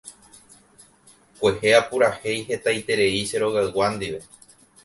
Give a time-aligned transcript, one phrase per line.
[1.41, 4.27] Kuehe apurahéi hetaiterei che rogaygua ndive.